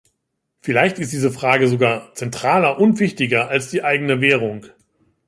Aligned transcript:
Vielleicht 0.61 0.97
ist 0.97 1.13
diese 1.13 1.29
Frage 1.31 1.67
sogar 1.67 2.15
zentraler 2.15 2.79
und 2.79 2.99
wichtiger 2.99 3.49
als 3.49 3.69
die 3.69 3.83
eigene 3.83 4.19
Währung. 4.19 4.65